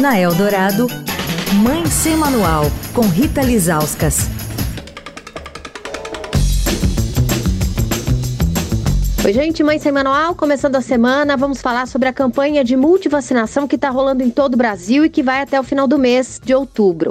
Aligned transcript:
Na 0.00 0.16
Eldorado, 0.16 0.86
Mãe 1.60 1.84
Sem 1.86 2.16
Manual, 2.16 2.66
com 2.94 3.00
Rita 3.00 3.42
Lizauskas. 3.42 4.28
Oi, 9.24 9.32
gente, 9.32 9.64
Mãe 9.64 9.80
Sem 9.80 9.90
Manual, 9.90 10.36
começando 10.36 10.76
a 10.76 10.80
semana, 10.80 11.36
vamos 11.36 11.60
falar 11.60 11.88
sobre 11.88 12.08
a 12.08 12.12
campanha 12.12 12.62
de 12.62 12.76
multivacinação 12.76 13.66
que 13.66 13.74
está 13.74 13.90
rolando 13.90 14.22
em 14.22 14.30
todo 14.30 14.54
o 14.54 14.56
Brasil 14.56 15.04
e 15.04 15.10
que 15.10 15.20
vai 15.20 15.40
até 15.40 15.58
o 15.58 15.64
final 15.64 15.88
do 15.88 15.98
mês 15.98 16.40
de 16.44 16.54
outubro. 16.54 17.10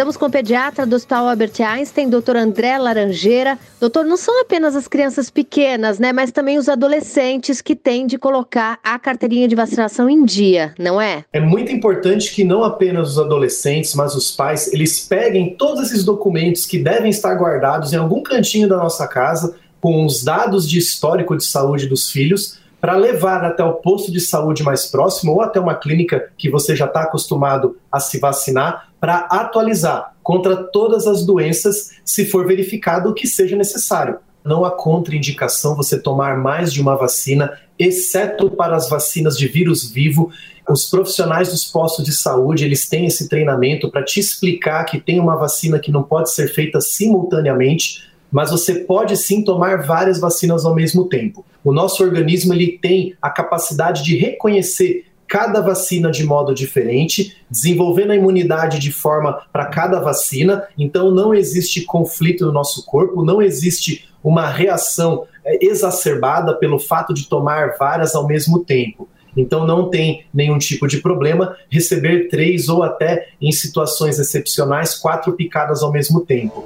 Estamos 0.00 0.16
com 0.16 0.24
o 0.24 0.30
pediatra 0.30 0.86
do 0.86 0.96
Hospital 0.96 1.28
Albert 1.28 1.60
Einstein, 1.60 2.08
doutor 2.08 2.34
André 2.34 2.78
Laranjeira. 2.78 3.58
Doutor, 3.78 4.02
não 4.06 4.16
são 4.16 4.40
apenas 4.40 4.74
as 4.74 4.88
crianças 4.88 5.28
pequenas, 5.28 5.98
né, 5.98 6.10
mas 6.10 6.32
também 6.32 6.56
os 6.56 6.70
adolescentes 6.70 7.60
que 7.60 7.76
têm 7.76 8.06
de 8.06 8.16
colocar 8.16 8.78
a 8.82 8.98
carteirinha 8.98 9.46
de 9.46 9.54
vacinação 9.54 10.08
em 10.08 10.24
dia, 10.24 10.74
não 10.78 10.98
é? 10.98 11.26
É 11.34 11.38
muito 11.38 11.70
importante 11.70 12.34
que 12.34 12.44
não 12.44 12.64
apenas 12.64 13.10
os 13.10 13.18
adolescentes, 13.18 13.94
mas 13.94 14.14
os 14.14 14.30
pais, 14.30 14.72
eles 14.72 15.00
peguem 15.00 15.54
todos 15.54 15.90
esses 15.90 16.02
documentos 16.02 16.64
que 16.64 16.78
devem 16.78 17.10
estar 17.10 17.34
guardados 17.34 17.92
em 17.92 17.96
algum 17.96 18.22
cantinho 18.22 18.66
da 18.66 18.78
nossa 18.78 19.06
casa 19.06 19.54
com 19.82 20.06
os 20.06 20.24
dados 20.24 20.66
de 20.66 20.78
histórico 20.78 21.36
de 21.36 21.44
saúde 21.44 21.86
dos 21.86 22.10
filhos 22.10 22.58
para 22.80 22.96
levar 22.96 23.44
até 23.44 23.62
o 23.62 23.74
posto 23.74 24.10
de 24.10 24.20
saúde 24.20 24.62
mais 24.62 24.86
próximo 24.86 25.32
ou 25.32 25.42
até 25.42 25.60
uma 25.60 25.74
clínica 25.74 26.30
que 26.38 26.50
você 26.50 26.74
já 26.74 26.86
está 26.86 27.02
acostumado 27.02 27.76
a 27.92 28.00
se 28.00 28.18
vacinar 28.18 28.88
para 28.98 29.18
atualizar 29.30 30.14
contra 30.22 30.56
todas 30.56 31.06
as 31.06 31.24
doenças 31.24 31.90
se 32.04 32.24
for 32.24 32.46
verificado 32.46 33.14
que 33.14 33.26
seja 33.26 33.56
necessário. 33.56 34.18
Não 34.44 34.64
há 34.64 34.70
contraindicação 34.70 35.76
você 35.76 36.00
tomar 36.00 36.38
mais 36.38 36.72
de 36.72 36.80
uma 36.80 36.96
vacina, 36.96 37.58
exceto 37.78 38.50
para 38.50 38.74
as 38.74 38.88
vacinas 38.88 39.36
de 39.36 39.46
vírus 39.46 39.90
vivo. 39.90 40.30
Os 40.68 40.88
profissionais 40.88 41.50
dos 41.50 41.64
postos 41.64 42.04
de 42.04 42.12
saúde, 42.12 42.64
eles 42.64 42.88
têm 42.88 43.06
esse 43.06 43.28
treinamento 43.28 43.90
para 43.90 44.02
te 44.02 44.18
explicar 44.18 44.84
que 44.84 45.00
tem 45.00 45.20
uma 45.20 45.36
vacina 45.36 45.78
que 45.78 45.90
não 45.90 46.02
pode 46.02 46.32
ser 46.32 46.48
feita 46.48 46.80
simultaneamente, 46.80 48.09
mas 48.30 48.50
você 48.50 48.74
pode 48.74 49.16
sim 49.16 49.42
tomar 49.42 49.82
várias 49.82 50.20
vacinas 50.20 50.64
ao 50.64 50.74
mesmo 50.74 51.08
tempo. 51.08 51.44
O 51.64 51.72
nosso 51.72 52.02
organismo 52.02 52.54
ele 52.54 52.78
tem 52.80 53.14
a 53.20 53.30
capacidade 53.30 54.02
de 54.02 54.16
reconhecer 54.16 55.06
cada 55.30 55.60
vacina 55.60 56.10
de 56.10 56.24
modo 56.24 56.52
diferente, 56.52 57.36
desenvolvendo 57.48 58.10
a 58.10 58.16
imunidade 58.16 58.80
de 58.80 58.90
forma 58.90 59.42
para 59.52 59.66
cada 59.66 60.00
vacina. 60.00 60.64
Então 60.76 61.12
não 61.12 61.32
existe 61.32 61.82
conflito 61.82 62.44
no 62.46 62.52
nosso 62.52 62.84
corpo, 62.84 63.24
não 63.24 63.40
existe 63.40 64.08
uma 64.24 64.48
reação 64.48 65.24
é, 65.44 65.64
exacerbada 65.64 66.54
pelo 66.56 66.80
fato 66.80 67.14
de 67.14 67.28
tomar 67.28 67.76
várias 67.78 68.14
ao 68.14 68.26
mesmo 68.26 68.64
tempo. 68.64 69.08
Então 69.36 69.64
não 69.64 69.88
tem 69.88 70.24
nenhum 70.34 70.58
tipo 70.58 70.88
de 70.88 70.98
problema 70.98 71.56
receber 71.70 72.28
três 72.28 72.68
ou 72.68 72.82
até, 72.82 73.28
em 73.40 73.52
situações 73.52 74.18
excepcionais, 74.18 74.96
quatro 74.96 75.32
picadas 75.34 75.82
ao 75.82 75.92
mesmo 75.92 76.22
tempo. 76.22 76.64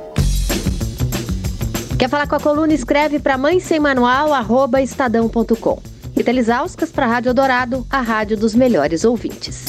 Quer 2.05 2.11
falar 2.11 2.27
com 2.27 2.35
a 2.35 2.41
coluna? 2.41 2.75
Escreve 2.75 3.19
para 3.19 3.39
mãe 3.39 3.59
sem 3.59 3.81
manual, 3.81 4.35
arroba 4.35 4.83
estadão.com. 4.83 5.79
Rita 6.15 6.33
Lisauskas 6.33 6.93
para 6.93 7.07
a 7.07 7.09
Rádio 7.09 7.33
Dourado, 7.33 7.87
a 7.89 8.03
rádio 8.03 8.37
dos 8.37 8.55
melhores 8.55 9.07
ouvintes. 9.07 9.65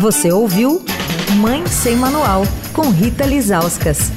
Você 0.00 0.32
ouviu 0.32 0.84
Mãe 1.36 1.64
Sem 1.68 1.94
Manual, 1.94 2.42
com 2.72 2.90
Rita 2.90 3.24
Lisauskas. 3.24 4.10